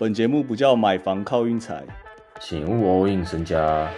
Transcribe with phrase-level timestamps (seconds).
[0.00, 1.84] 本节目不叫买房靠运财，
[2.40, 3.92] 请勿 all in 身家。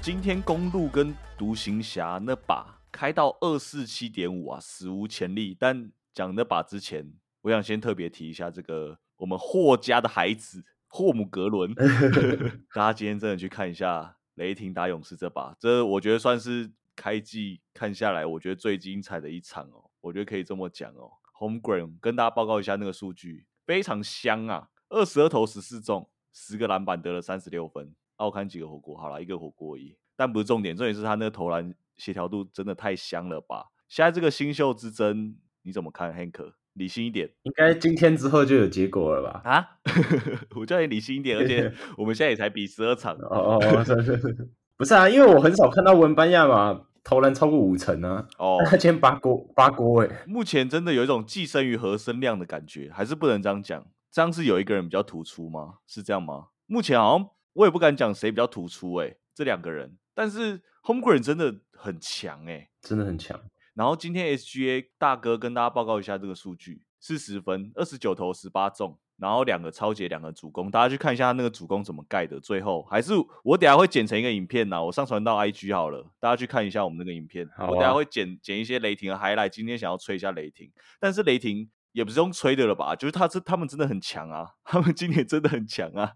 [0.00, 5.56] 今天公路跟独行侠那把开到二四七点五啊，史无前例。
[5.58, 7.12] 但讲那把之前，
[7.42, 11.74] 我想先特别提一下这个我们霍家的孩子霍姆格伦，
[12.72, 21.10] 大家今天真的去看一下雷霆打勇士这把，这我觉得算是开季看下来，我觉得最精彩的一场哦，我觉得可以这么讲哦。
[21.38, 27.94] Homegrown 跟大家报告一下那个数据，非常香啊，二十二投十四中，十个篮板得了三十六分。
[28.16, 33.70] 我看几个火锅，好了，一个火锅而已，但不是重点，重点是他那个投篮协调度真的太香了吧！
[33.88, 36.52] 现在这个新秀之争你怎么看，Hank？
[36.78, 39.42] 理性一点，应该今天之后就有结果了吧？
[39.44, 39.66] 啊，
[40.56, 55.74] 我叫你理性一点， 而且我们现在也才比十二场哦哦，是是是，不是啊，因为我很少看到文班亚马投篮超过五成啊，哦，他 今天八锅八锅哎，目前真的有一种寄生于和声量的感觉，还是不能这样讲，这样是有一个人比较突出吗？
[55.86, 56.46] 是这样吗？
[56.66, 57.28] 目前好像。
[57.54, 63.36] 我也不敢讲谁比较突出哎，这两个人，但是 Homegrown 真的很强哎，真的很强。
[63.78, 70.68] 然后今天 SGA 大哥跟大家报告一下这个数据：四十分，二十九投十八中，然后两个超节，两个主攻。
[70.68, 72.40] 大家去看一下那个主攻怎么盖的。
[72.40, 73.12] 最后还是
[73.44, 77.48] 我等下会剪成一个影片呐，我上传到 IG 好了，大家去看一下我们那个影片。
[77.68, 79.48] 我等下会剪剪一些雷霆的 highlight。
[79.50, 82.96] 今天想要吹一下雷霆，但是雷霆也不是用吹的了吧？
[82.96, 86.14] 就是他这他们真的很强啊， 他们今年真的很强啊，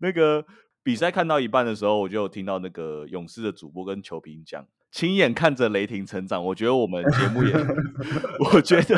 [0.00, 0.46] 那个。
[0.86, 6.42] 比赛看到一半的时候，我就有听到那个勇士的主播跟球评讲，亲眼看着雷霆成长。
[6.44, 7.52] 我觉得我们节目也，
[8.54, 8.96] 我觉得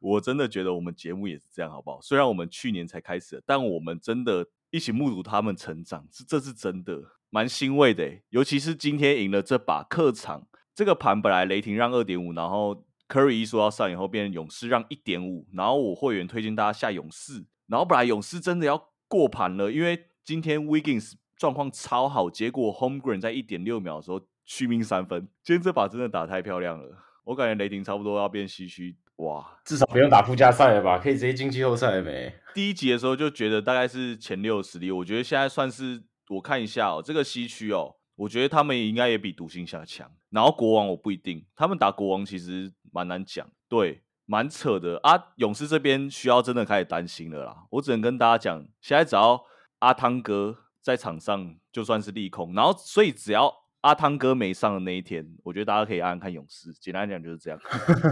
[0.00, 2.00] 我真的觉得我们节目也是这样，好不好？
[2.00, 8.10] 虽然我们去年才开始，但我们真的一起目睹他们成长，这这是真的，蛮欣慰的。
[8.30, 20.06] 尤其是今天赢了这把客场，这个盘本来雷霆让二点五，然后 Curry 一说要上以后，变成勇士让一点五，然后我会员推荐大家下勇士，然后本来勇士真的要过盘了，因为。
[20.26, 25.28] 今天 Wiggins 状况超好，结果 Homegrown 在一点六秒的时候续命三分。
[25.42, 29.58] 今天这把真的打太漂亮了，我感觉雷霆差不多要变西区哇！
[29.64, 30.98] 至少不用打附加赛了吧？
[30.98, 32.32] 可以直接进季后赛没？
[32.54, 40.10] 第一集的时候就觉得大概是前六实力，我觉得现在算是我看一下哦，这个西区哦，我觉得他们应该也比独行侠强。
[40.30, 45.32] 然后国王我不一定，他们打国王其实蛮难讲，对，蛮扯的啊。
[45.36, 49.44] 勇士这边需要真的开始担心了啦，我只能跟大家讲，现在只要。
[49.80, 53.50] 阿汤哥在场上就算是利空，然后所以只要
[53.80, 56.70] 阿汤哥没上的那一天，我觉得大家可以暗暗看勇士。
[56.74, 57.58] 简单讲就是这样，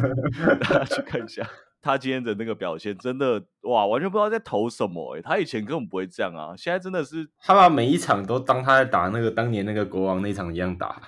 [0.58, 1.46] 大家去看一下
[1.82, 5.20] 他今天的那个表现，真的哇，完全不知道在投什么哎！
[5.20, 11.02] 他以前根本不会这样啊，现在真的是他把每一场都当他在打那个当年那个国王那场一样打，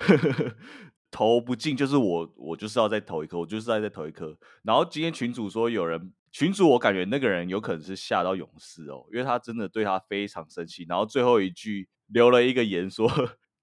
[1.09, 4.37] 投不进就是我我就是要再投一颗，我就是要再投一颗。
[4.61, 6.13] 然后今天群主说有人。
[6.37, 10.85] 群主，我感觉那个人有可能是吓到勇士哦，因为他真的对他非常生气。
[10.89, 13.09] 然后最后一句留了一个言说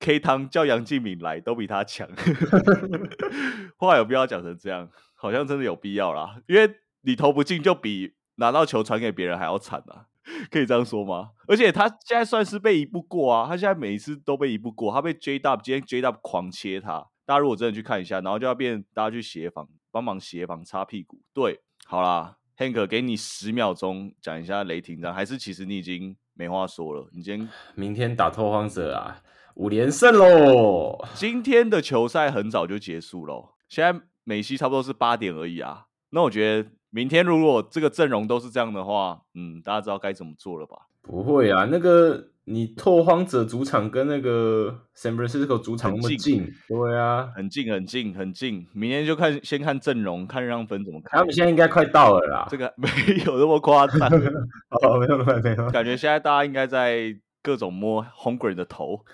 [0.00, 2.08] ：“K 汤叫杨敬敏来都比他强。”
[3.76, 4.88] 话有必要讲成这样？
[5.14, 10.06] 好像真的有必要啦，因为你投不进就比拿到球传给别人还要惨啊，
[10.50, 11.32] 可以这样说吗？
[11.46, 17.06] 而且他现在算是被一步过啊，他现在每一次都被一步过，他被 J Dub 今天 J Dub 狂切他。
[17.26, 21.20] 大家如果真的去看一下，然后就要变大家去协防，帮忙协防擦屁股。
[21.34, 22.38] 对，好啦。
[22.58, 27.08] Hank，给你十秒钟讲一下雷霆战，还是其实你已经没话说了？
[27.12, 29.22] 你今天明天打拓荒者啊，
[29.54, 31.04] 五连胜喽！
[31.14, 35.86] 今天的球赛很早就结束喽，现在美西差不多是八点而已啊。
[36.10, 40.88] 那我觉得明天如果这个阵容都是这样的话，嗯，大家知道该怎么做了吧？
[41.00, 42.31] 不会啊，那个。
[42.44, 48.66] 你拓荒者主场跟那个 San Francisco 主场那么近，对啊，很近很近很近。
[48.72, 51.20] 明天就看先看阵容，看让分怎么看。
[51.20, 52.88] 他们现在应该快到了啦，这个 没
[53.24, 54.08] 有那么夸张。
[54.82, 59.04] 哦，没有没有没有，感觉现在大家应该在各种摸 Hungry 的头。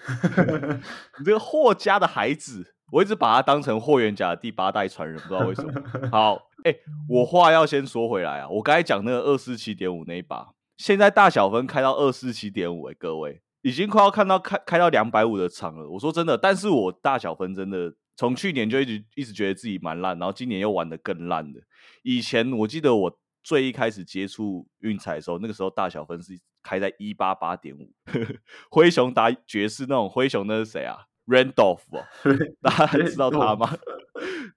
[1.21, 5.73] 你这个霍家的孩子，我一直把他当成霍元甲的第八代传人，不知道为什么。
[6.11, 6.75] 好，哎，
[7.11, 10.49] 我话要先说回来啊，我刚才讲那个二四七点五那一把。
[10.79, 15.87] 现在大小分开到二四七点五，哎，各位已经快要看到开开到两百五的场了。
[15.91, 21.61] 我说真的，但是我大小分真的从去年就一直一直觉得自己蛮烂，然后今年又玩的更烂的。
[22.03, 27.93] 以前我记得我最一开始接触运彩的时候，那个时候大小分是开在一八八点五。
[28.71, 30.97] 灰熊打爵士那种灰熊那是谁啊
[31.27, 31.81] ？Randolph，
[32.63, 33.77] 大家知道他吗？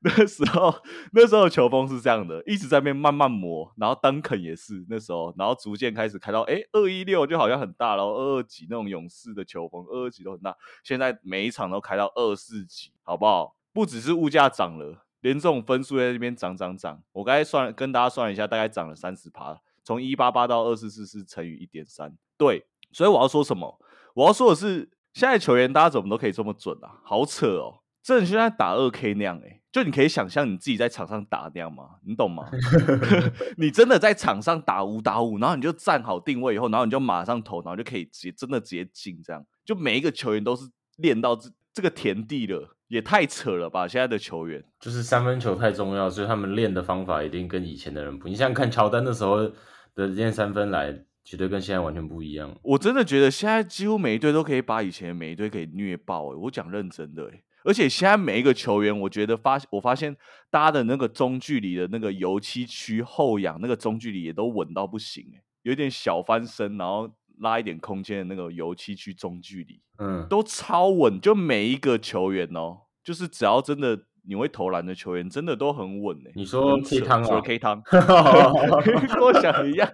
[0.03, 0.73] 那时候
[1.13, 13.55] 那时候球风是这样的，一直在边慢慢磨，然后登肯也是那时候，然后逐渐开始开到哎二一六就好像很大，然后二二级那种勇士的球风，二二级都很大，现在每一场都开到二四级，好不好？
[13.71, 23.79] 不只是物价涨了，连这种分数在那边涨涨涨，我刚才算跟大家算了一下，大概涨了三十趴，从一八八到二四四是乘以一点三，对，所以我要说什么？
[24.15, 27.81] 我要说的是，现在球员大家怎么都可以这么准啊，好扯哦！
[28.03, 31.91] 这你现在打二 K 那样哎，就你可以想象你自己在场上打那样吗？
[32.05, 32.49] 你懂吗？
[33.57, 43.87] 你真的在场上打五打五，然后你就站好定位以后，然后你就马上投，然后就可以直接真的直接进，这样就每一个球员都是练到这这个田地了，也太扯了吧！
[43.87, 48.27] 现在的球员就是三分球太重要，所以他们练的方法一定跟以前的人不。
[48.27, 49.49] 你像看乔丹的时候
[49.95, 51.05] 的练三分来。
[51.23, 52.51] 绝对跟现在完全不一样。
[52.63, 56.33] 我真的觉得现在几乎每一队都可以把以前每一队给虐爆。
[56.33, 60.15] 哎，我讲认真的，哎，而且现在每一个球员，我觉得发我发现
[60.49, 67.09] 大家的那个中距离的那个油漆区后仰那个中距离也都稳到不行，哎，有点小翻身，然后
[67.39, 71.19] 拉一点空间的那个油漆区中距离，嗯，都超稳。
[71.19, 74.05] 就每一个球员哦，就是只要真的。
[74.23, 76.31] 你会投篮的球员真的都很稳诶。
[76.35, 79.89] 你说 K 汤啊？K 汤， 跟我想的一样，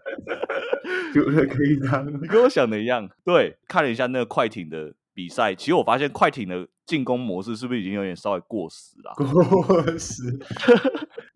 [1.16, 3.10] 就是 K 汤，跟我想的一样。
[3.24, 9.14] 对，看了一下那个快艇的比赛，其实我发现快艇的进攻模式是不是已经有点稍微过时了？
[9.20, 10.24] 过时。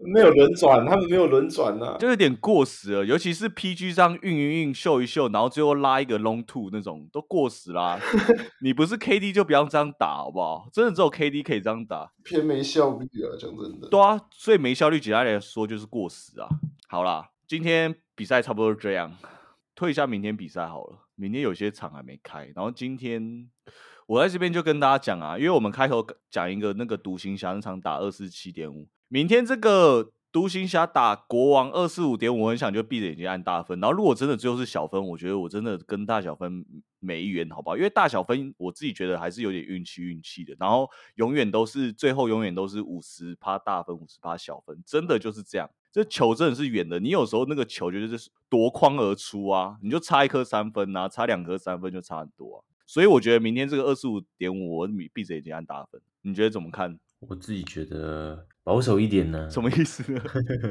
[0.03, 3.05] 没有轮转，他们没有轮转呢，就有点过时了。
[3.05, 7.99] 尤其是 PG 这样运一运秀一秀，然后最后拉一个 long two 那种，都过时啦。
[8.63, 10.67] 你不是 KD 就不要这样打，好不好？
[10.73, 13.37] 真的只有 KD 可以这样打，偏没效率啊！
[13.39, 16.49] 讲真的，对啊，所以没效率，简单来说就是过时啊。
[16.89, 19.15] 好啦，今天比赛差不多是这样，
[19.75, 20.97] 退一下明天比赛好了。
[21.13, 23.47] 明天有些场还没开，然后今天
[24.11, 28.85] 我在这边就跟大家讲啊，因为我们开头讲一个那个独行侠那场打二四七点五。
[29.07, 33.79] 明天这个独行侠打国王二四五点五，我很想就闭着眼睛按大分。
[33.79, 36.65] 然后如果真的最后是小分，我觉得我真的跟大小分
[36.99, 37.77] 没缘，好不好？
[37.77, 40.53] 因为大小分我自己觉得还是有点运气运气的。
[40.59, 45.69] 然后永远都是最后永远都是五十趴大分，五十趴小分，真的就是这样。
[45.89, 52.70] 这球真的是远的，你有时候那个球就是夺框而出啊，你就差一颗三分啊，差两颗三分就差很多啊。
[52.91, 56.99] 所以我觉得明天这个二十五点五，我闭着眼睛按大分，你觉得怎么看？
[57.19, 60.21] 我自己觉得保守一点呢，什么意思呢？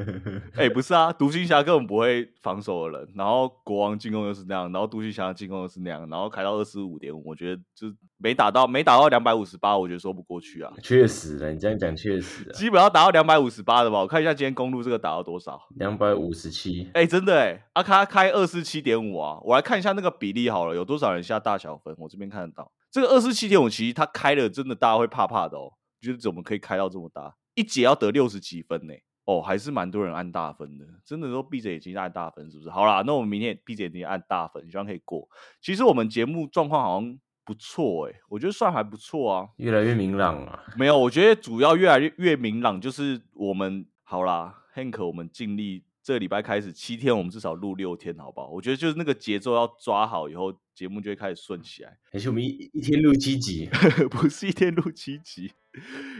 [0.55, 10.71] 哎，不是啊，独行侠根本不会防守的人，然后国王进攻又是那样，然后独行侠进攻又是那样，然后开到二十五点五，我觉得就没打到，没打到两百五十八，我觉得说不过去啊。
[10.81, 13.99] 确实，你这样讲确实，基本上打到两百五十八的吧？
[13.99, 15.59] 我看一下今天公路这个打到多少？
[15.75, 16.89] 两百五十七。
[16.93, 21.93] 哎，真的哎，阿卡开二四七点五啊，我来看一下那个比例好了，有多少人下大小分？
[21.97, 25.73] 我这边看得到，这个二四七点五其实他开了，真的大家会怕怕的哦。
[25.99, 27.35] 觉得怎么可以开到这么大？
[27.55, 28.93] 一节要得六十几分呢？
[29.25, 32.69] 哦，还是蛮多人按大分的，真的都闭着眼睛按大分，是不是？
[32.69, 35.29] 好啦，那我们明天闭着眼睛按大分，希望可以过。
[35.61, 40.63] 其实我们节目状况好像不错哎，我觉得算还不错啊，越来越明朗啊。
[40.75, 45.83] 没有，我觉得主要越来越越明朗，就是我们好啦，Hank，我们尽力。
[46.03, 48.49] 这个礼拜开始七天，我们至少录六天，好不好？
[48.49, 51.97] 我觉得就是那个节奏要抓好，以后节目就会开始顺起来。
[52.11, 53.69] 而且我们一一天录七集，
[54.09, 55.51] 不是一天录七集，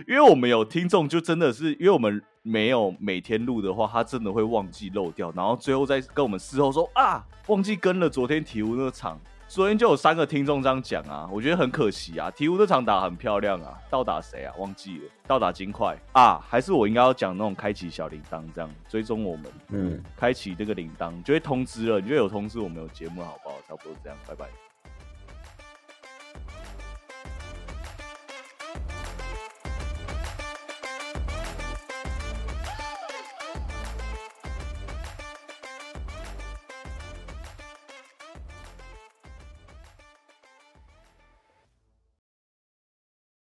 [0.07, 9.19] 因为我们有听众，就真的是因为我们没有每天录的话，他真的会忘记漏掉，然后最后再跟我们事后说啊，忘记跟了昨天体育那个场。
[9.53, 12.31] 昨天就有三个听众这样讲啊，我觉得很可惜啊。
[12.31, 14.55] 鹈鹕这场打很漂亮啊，倒打谁啊？
[14.57, 16.41] 忘记了，倒打金块啊？
[16.47, 19.51] 还是我应该要讲那种开启小铃铛，这样追踪我们？
[19.67, 23.55] 嗯，开启这个铃铛就会通知了，你就有通知我们有节目，好不好？
[23.67, 24.70] 差不多这样，拜拜。